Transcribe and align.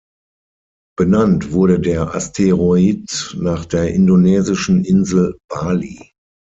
Benannt 0.97 1.51
wurde 1.51 1.79
der 1.79 2.15
Asteroid 2.15 3.35
nach 3.39 3.65
der 3.65 3.93
indonesischen 3.93 4.83
Insel 4.83 5.37
Bali. 5.47 6.13